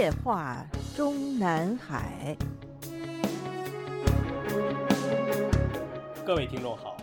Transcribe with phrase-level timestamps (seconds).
[0.00, 2.34] 夜话中南海。
[6.24, 6.96] 各位听众好，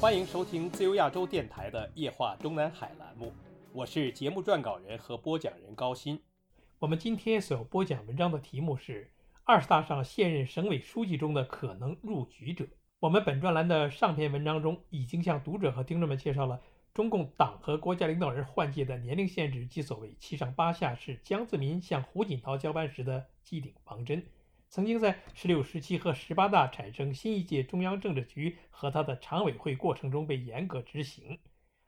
[0.00, 3.32] 欢迎收听自由亚洲电台的《夜话中南海》栏目，
[3.72, 6.18] 我是节目撰稿人和播讲人高鑫。
[6.80, 9.08] 我们今天所播讲文章的题目是
[9.46, 12.66] “二十大上现任省委书记中的可能入局者”。
[12.98, 16.60] 我们本专栏的上篇文章中已经向读者和听众们介绍了
[16.92, 24.26] 中共党和国家领导人换届的年龄限制即所谓“七上八下”是江泽民向胡锦涛交班时的既定方针，
[24.68, 31.38] 曾经在十六、十七和十八大产生新一届中央政治局和他的常委会过程中被严格执行。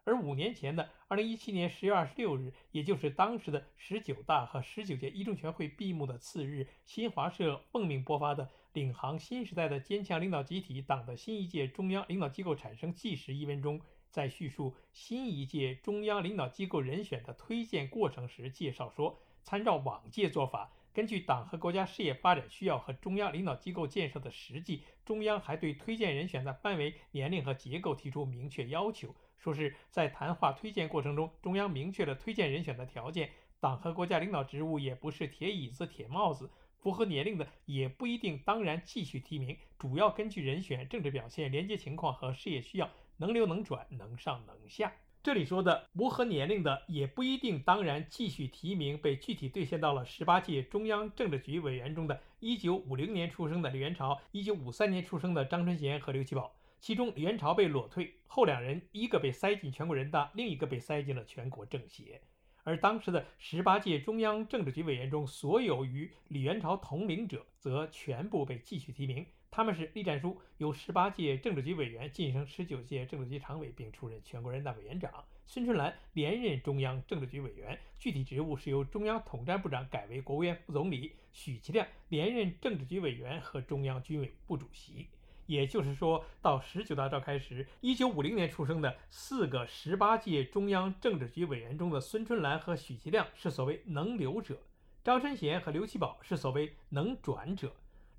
[0.05, 8.48] 而五年前的二零一七年十月二十六日，也就是当时的十九大和十九届一中全会闭幕的次日，新华社奉命播发的。
[8.73, 13.78] 领航新时代的坚强领导集体，党的新一届中央领导机构产生纪实一文中，
[14.12, 29.14] 在叙述新一届中央领导机构人选的推荐过程时，介绍说，参照往届做法，根据党和国家事业发展需要和中央领导机构建设的实际，中央还对推荐人选的范围、年龄和结构提出明确要求。
[29.39, 36.51] 说是在谈话推荐过程中，中央明确了推荐人选的条件，党和国家领导职务也不是铁椅子、铁帽子。
[36.79, 44.92] 符合年龄的也不一定，当然继续提名，主要根据人选、政治表现、廉洁情况和事业需要，能留能转，能上能下。
[45.22, 56.50] 这里说的不合年龄的也不一定，当然继续提名，被具体兑现到了十八届中央政治局委员中的1950年出生的李元朝、1953年出生的张春贤和刘奇葆。
[56.80, 62.20] 其中李元朝被裸退，后两人一个被塞进全国人大，另一个被塞进了全国政协。
[62.64, 69.24] 而当时的十八届中央政治局委员中，所有与李元朝同龄者，则全部被继续提名。
[69.55, 75.11] 他们是栗战书，由十八届政治局委员晋升十九届政治局常委，并出任全国人大委员长；
[75.45, 85.08] 孙春兰连任中央政治局委员，具体职务是由中央统战部长改为国务院副总理；许其亮连任政治局委员和中央军委部主席。
[85.45, 94.63] 也就是说，到十九大召开时，一九五零年出生的四个十八届中央政治局委员中的孙春兰和许其亮是所谓能留者，
[95.05, 97.77] 张春贤和刘奇葆是所谓能转者，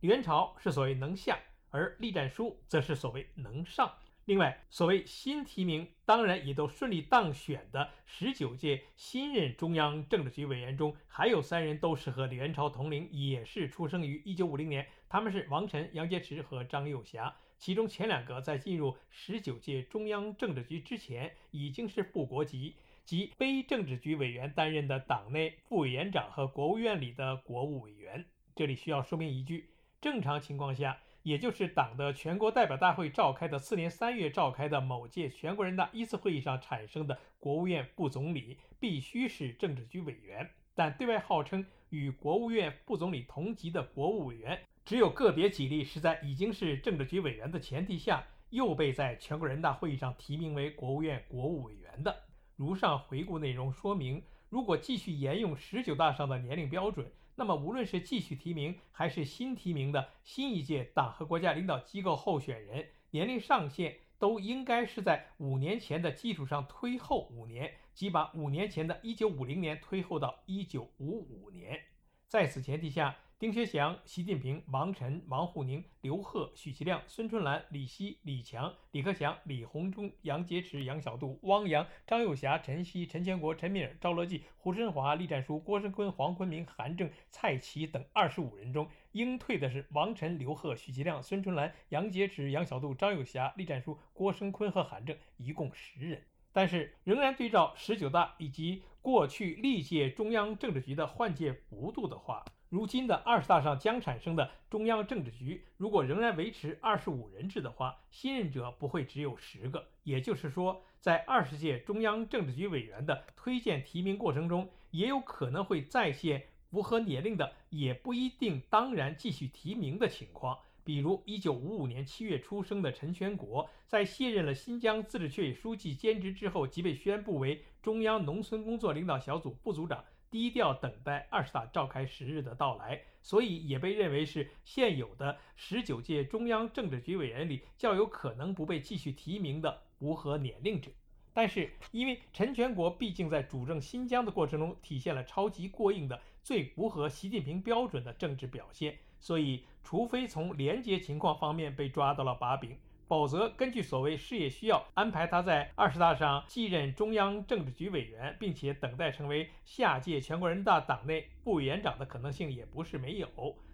[0.07, 3.91] 元朝是所谓能下，而栗战书则是所谓能上。
[4.25, 14.87] 另外，所谓新提名，当然也都顺利当选的十九届新任中央政治局委员中，还有三人都是和李元朝同龄，也是出生于一九五零年。
[15.09, 17.35] 他们是王晨、杨洁篪和张又侠。
[17.57, 28.25] 其中前两个在进入十九届中央政治局之前，已经是副国级及非政治局委员担任的党内副委员长和国务院里的国务委员。
[28.55, 29.69] 这里需要说明一句：
[30.03, 30.99] 正常情况下。
[31.23, 40.49] 也就是党的全国代表大会召开的次年三月召开的某届全国人大一次会议上产生的国务院副总理，必须是政治局委员。
[40.75, 52.13] 但对外号称与国务院副总理同级的国务委员，只有个别几例是在已经是政治局委员的前提下，又被在全国人大会议上提名为国务院国务委员的。
[52.57, 57.09] 如上回顾内容说明，如果继续沿用十九大上的年龄标准。
[57.35, 71.81] 那么，无论是继续提名还是新提名的新一届党和国家领导机构候选人，年龄上限都应该是在五年前的基础上推后五年，即把五年前的一九五零年推后到一九五五年。
[72.27, 73.15] 在此前提下。
[73.43, 96.23] 丁薛祥、习近平、王晨、王沪宁、刘鹤、许其亮、孙春兰、李希、李强、李克强、李鸿忠、杨洁篪、杨小杜、汪洋、张又侠、陈希、陈全国、陈敏尔、赵乐际、胡春华、栗战书、郭声琨、黄坤明、韩正、蔡奇等二十五人中，应退的是王晨、刘鹤、许其亮、孙春兰、杨洁篪、杨小杜、张又侠、栗战书、郭声琨和韩正，一共十人。
[96.53, 109.85] 但是，仍然对照十九大以及过去历届中央政治局的换届幅度的话，如今的二十大上将产生的中央政治局，如果仍然维持二十五人制的话，新任者不会只有十个。
[110.01, 120.57] 也就是说，在二十届中央政治局委员的推荐提名过程中，也有可能会再现符合年龄的也不一定当然继续提名的情况。
[120.83, 130.03] 比如，一九五五年七月出生的陈全国，在卸任了新疆自治区委书记兼职之后，即被宣布为中央农村工作领导小组副组长。
[130.33, 140.89] 低调等待二十大召开时日的到来，所以也被认为是现有的十九届中央政治局委员里较有可能不被继续提名的无核年龄者。
[141.35, 152.75] 但是，因为陈全国毕竟在主政新疆的过程中体现了超级过硬的、最符合习近平标准的政治表现，所以除非从廉洁情况方面被抓到了把柄，
[153.07, 163.29] 否则根据所谓事业需要安排他在二十大上继任中央政治局委员，并且等待成为下届全国人大党内副委员长的可能性也不是没有。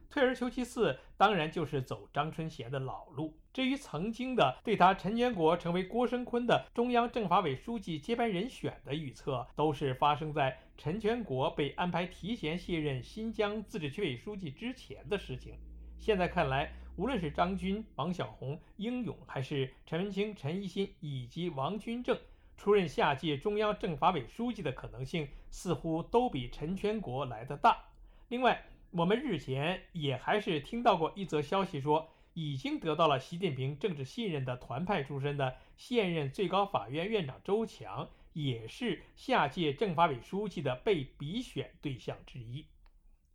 [0.09, 3.37] 退而求其次，当然就是走张春贤的老路。
[3.53, 15.53] 至于曾经的对他陈全国成为郭声琨的中央政法委书记接班人选的预测，都是发生在陈全国被安排提前卸任新疆自治区委书记之前的事情。
[15.99, 22.19] 现在看来，无论是张军、王小红、英勇，还是陈文清、陈一新以及王军政
[22.57, 27.85] 出任下届中央政法委书记的可能性，似乎都比陈全国来的大。
[28.27, 42.65] 另外，我们日前也还是听到过一则消息，说已经得到了习近平政治信任的团派出身的现任最高法院院长周强，也是下届政法委书记的被比选对象之一。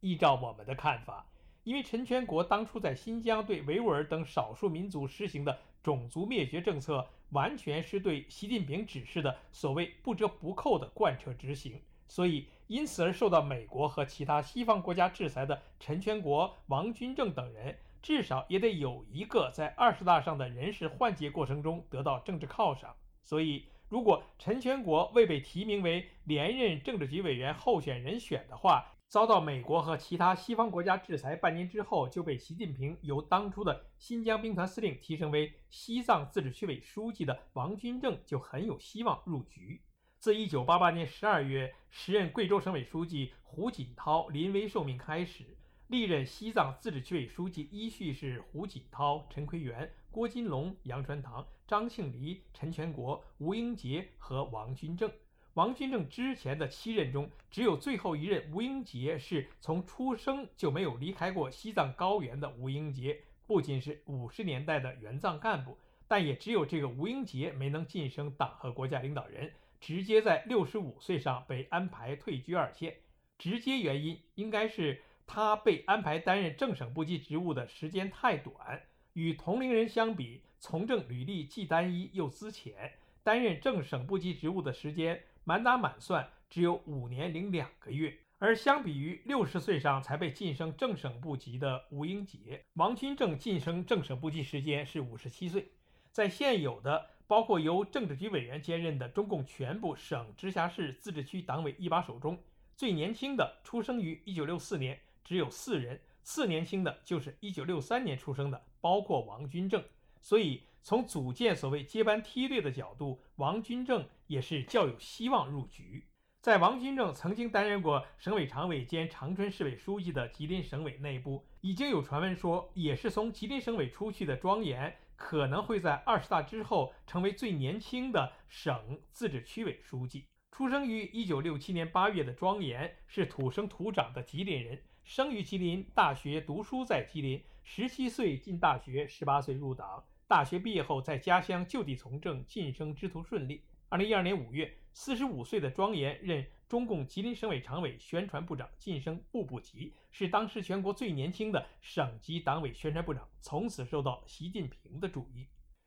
[0.00, 1.26] 依照我们的看法，
[1.64, 12.46] 因为陈全国当初在新疆对维吾尔等少数民族实行的种族灭绝政策，完全是对习近平指示的所谓不折不扣的贯彻执行，所以。
[12.66, 22.96] 因此而受到美国和其他西方国家制裁的陈全国、王军政等人，至少也得有一个在二十大上的人事换届过程中得到政治犒赏。
[23.22, 39.80] 所以，如果陈全国未被提名为连任政治局委员候选人选的话，遭到美国和其他西方国家制裁，半年之后就被习近平由当初的新疆兵团司令提升为西藏自治区委书记的王军政，就很有希望入局。
[40.18, 45.44] 自1988年12月时任贵州省委书记胡锦涛临危受命开始，
[45.88, 55.08] 历任西藏自治区委书记依序是胡锦涛、陈奎元、郭金龙、杨传堂、张庆黎、陈全国、吴英杰和王军政。
[55.54, 65.78] 王军政之前的七任中，只有最后一任吴英杰是从出生就没有离开过西藏高原的吴英杰，不仅是五十年代的援藏干部，
[66.08, 69.52] 但也只有这个吴英杰没能晋升党和国家领导人。
[69.80, 72.96] 直接在六十五岁上被安排退居二线，
[73.36, 78.80] 直接原因应该是他被安排担任正省部级职务的时间太短，
[79.12, 88.18] 与同龄人相比，从政履历既单一又资浅，担任正省部级职务的时间满打满算只有五年零两个月。
[88.38, 95.70] 而相比于六十岁上才被晋升正省部级的吴英杰，王军政晋升正省部级时间是五十七岁，
[96.10, 97.10] 在现有的。
[97.26, 102.38] 包括由政治局委员兼任的中共全部省、直辖市、自治区党委一把手中，
[102.76, 109.82] 最年轻的出生于1964年，只有四人；次年轻的就是1963年出生的，包括王军政。
[110.24, 116.06] 所以，从组建所谓接班梯队的角度，王军政也是较有希望入局。
[116.40, 124.96] 在王军政曾经担任过省委常委兼长春市委书记的吉林省委内部，已经有传闻说，也是从吉林省委出去的庄严。
[125.16, 130.24] 可能会在二十大之后成为最年轻的省自治区委书记。
[130.50, 140.04] 出生于一九六七年八月的庄严是土生土长的吉林人，生于吉林，大学读书在吉林，十七岁进大学，十八岁入党。
[140.26, 143.62] 大学毕业后在家乡就地从政，晋升之途顺利。
[143.88, 146.44] 二零一二年五月，四十五岁的庄严任。
[146.66, 155.46] 中共吉林省委常委、宣传部长晋升部部级，是当时全国最年轻的省级党委宣传部长，从此受到习近平的注意。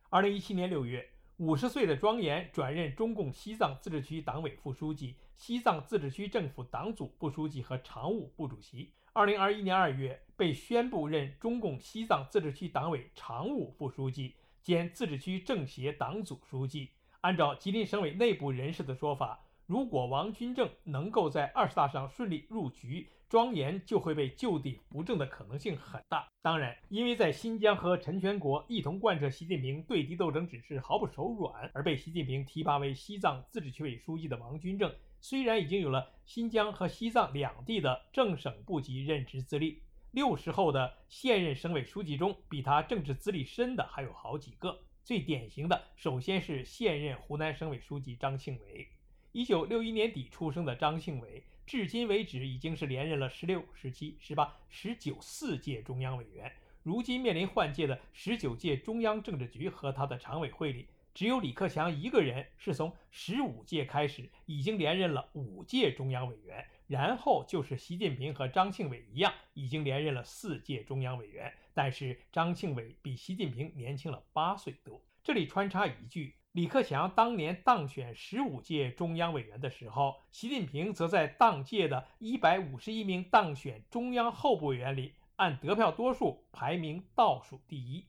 [0.09, 8.93] 二零一七年六月，五十岁的庄严转任中共西藏自治区党委副书记、西藏自治区政府党组副书记和常务部主席。
[9.17, 16.91] 二零二一年二月，被宣布任中共西藏自治区党委常务副书记兼自治区政协党组书记。
[17.21, 19.43] 按照吉林省委内部人士的说法。
[19.65, 26.29] 如果王军政能够在二十大上顺利入局，庄严就会被就地扶正的可能性很大。
[26.43, 34.93] 当然，因为在新疆和陈全国一同贯彻习近平对敌斗争指示，毫不手软，而被习近平提拔为西藏自治区委书记的王军政，
[35.29, 39.81] 虽然已经有了新疆和西藏两地的正省部级任职资历，
[40.11, 44.79] 六十后的现任省委书记中，比他政治资历深的还有好几个。
[45.03, 48.87] 最典型的，首先是现任湖南省委书记张庆伟。
[49.33, 56.49] 一九六一年底出生的张庆伟，至今为止已经是连任了十六、十七、十八、十九四届中央委员。
[56.83, 71.51] 如今面临换届的十九届中央政治局和他的常委会里，只有李克强一个人是从十五届开始已经连任了五届中央委员，然后就是习近平和张庆伟一样，已经连任了四届中央委员。
[71.73, 75.01] 但是张庆伟比习近平年轻了八岁多。
[75.23, 76.35] 这里穿插一句。
[76.51, 88.05] 李克强当年当选十五届中央委员的时候，习近平则在当届的一百五十一名当选中央候补委员里，按得票多数排名倒数第一。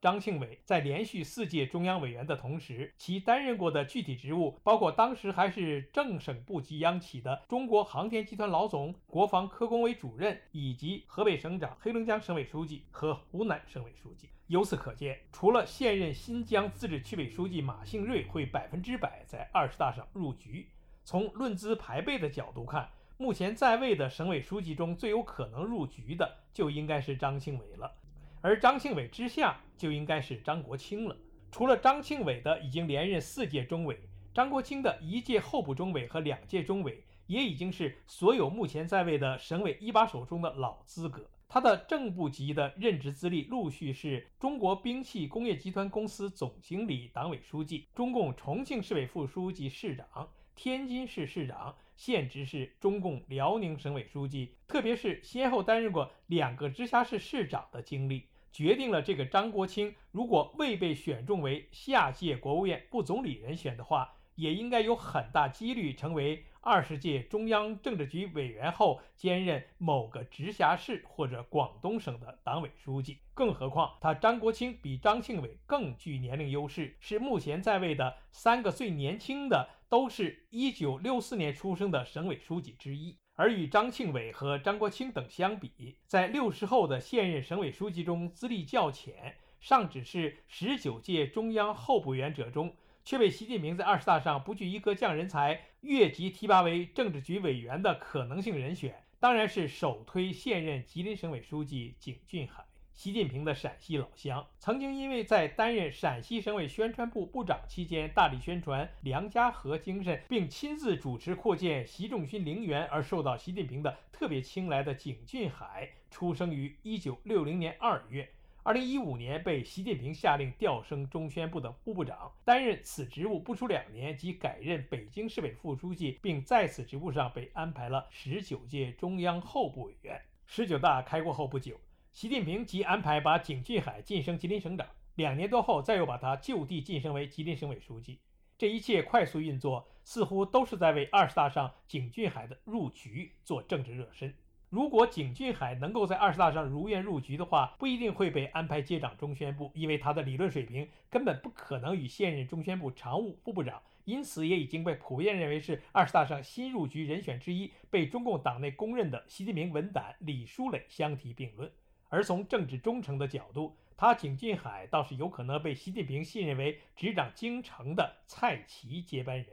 [0.00, 14.28] 张庆伟在连续四届中央委员的同时，其担任过的具体职务包括当时还是正省部级央企的中国航天集团老总、国防科工委主任，以及河北省长、黑龙江省委书记和湖南省委书记。
[14.46, 20.68] 由此可见，除了现任新疆自治区委书记马兴瑞会百分之百在二十大上入局，
[21.04, 27.92] 从论资排辈的角度看，目前在位的省委书记中最有可能入局的就应该是张庆伟了。
[28.40, 31.16] 而张庆伟之下就应该是张国清了。
[31.50, 33.98] 除了张庆伟的已经连任四届中委，
[34.34, 41.28] 张国清的一届候补中委和两届中委也已经是所有目前在位的省委一把手中的老资格。
[41.48, 51.74] 他的正部级的任职资历陆续是中国兵器工业集团公司总经理、党委书记，中共重庆市委副书记、市长，天津市市长。
[51.98, 73.20] 现职是中共辽宁省委书记，特别是先后担任过两个直辖市市长的经历，决定了这个张国清如果未被选中为下届国务院副总理人选的话，也应该有很大几率成为二十届中央政治局委员后兼任某个直辖市或者广东省的党委书记。
[73.32, 79.70] 更何况他张国清比张庆伟更具年龄优势，是目前在位的三个最年轻的。
[79.90, 102.64] 都是一九六四年出生的省委书记之一，而与张庆伟和张国清等相比，在六十后的现任省委书记中资历较浅，尚只是十九届中央候补委员者中，却被习近平在二十大上不拘一格降人才，越级提拔为政治局委员的可能性人选，当然是首推现任吉林省委书记景俊海。
[102.94, 118.28] 习近平的陕西老乡，曾经因为在担任陕西省委宣传部部长期间大力宣传梁家河精神，并亲自主持扩建习仲勋陵园而受到习近平的特别青睐的景俊海，出生于一九六零年二月，
[118.68, 130.20] 二零一五年被习近平下令调升中宣部的副部长，担任此职务不出两年即改任北京市委副书记，并在此职务上被安排了十九届中央候补委员。
[130.44, 131.80] 十九大开过后不久。
[132.12, 138.18] 习近平即安排把景俊海晋升吉林省长，两年多后，再又把他就地晋升为吉林省委书记。
[138.58, 144.34] 这一切快速运作，似乎都是在为二十大上景俊海的入局做政治热身。
[144.70, 161.72] 如果景俊海能够在二十大上如愿入局的话，不一定会被安排接掌中宣部，因为他的理论水平根本不可能与现任中宣部常务副部长，因此也已经被普遍认为是二十大上新入局人选之一，被中共党内公认的习近平文胆李书磊相提并论。
[162.10, 169.46] 而从政治忠诚的角度，他景俊海倒是有可能被习近平信任为执掌京城的蔡奇接班人。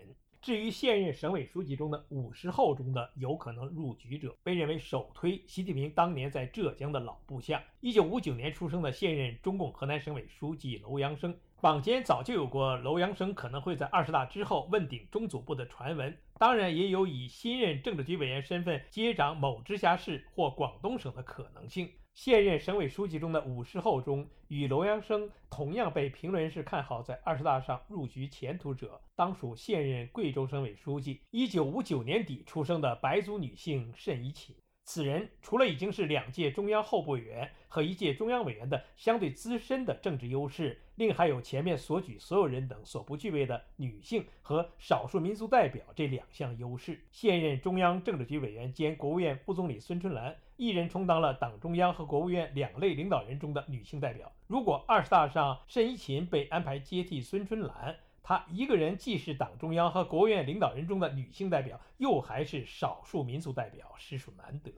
[0.45, 11.35] 至于现任省委书记中的五十后中的有可能入局者，被认为首推习近平当年在浙江的老部下，一九五九年出生的现任中共河南省委书记楼阳生。
[11.55, 21.89] 坊间早就有过楼阳生可能会在二十大之后问鼎中组部的传闻，当然也有以新任政治局委员身份接掌某直辖市或广东省的可能性。
[22.15, 34.55] 现任省委书记中的五十后中，与楼阳生同样被评论人士看好在二十大上入局前途者，当属现任贵州省委书记、一九五九年底出生的白族女性谌贻琴。
[34.85, 47.01] 此人除了已经是两届中央候补委员和一届中央委员的相对资深的政治优势，另还有前面所举所有人等所不具备的女性和少数民族代表这两项优势。
[47.11, 50.33] 现任中央政治局委员兼国务院副总理孙春兰。
[50.57, 54.31] 一人充当了党中央和国务院两类领导人中的女性代表。
[54.47, 64.71] 如果二十大上谌贻琴被安排接替孙春兰，她一个人既是党中央和国务院领导人中的女性代表，又还是少数民族代表，实属难得。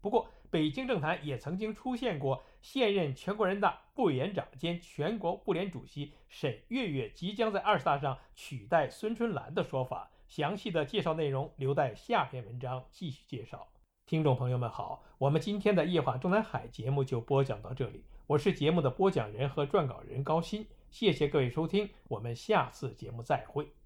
[0.00, 10.10] 不过，北京政坛也曾经出现过现任全国人大副委员长兼全国妇联主席沈月月即将在二十大上取代孙春兰的说法。
[10.28, 13.66] 详细的介绍内容留待下篇文章继续介绍。
[14.08, 18.02] 听众朋友们好，我们今天的夜话中南海节目就播讲到这里。
[18.26, 23.68] 我是节目的播讲人和撰稿人高鑫，谢谢各位收听，我们下次节目再会。